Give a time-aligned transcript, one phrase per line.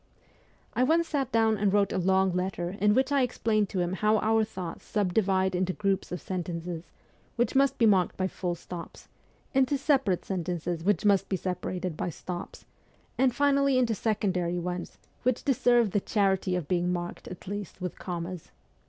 [0.73, 3.93] I once sat down and wrote a long letter in which I explained to him
[3.93, 6.85] how our thoughts subdivide into groups of sentences,
[7.35, 9.09] which must be marked by full stops;
[9.53, 12.65] into separate sentences which must be separated by stops,
[13.15, 16.65] and finally into secondary ones which deserve the charity X 266 MEMOIRS OF A REVOLUTIONIST
[16.65, 18.49] of being marked at least with commas.